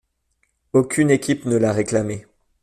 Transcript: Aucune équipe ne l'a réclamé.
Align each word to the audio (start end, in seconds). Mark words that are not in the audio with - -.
Aucune 0.73 1.11
équipe 1.11 1.45
ne 1.45 1.57
l'a 1.57 1.71
réclamé. 1.73 2.25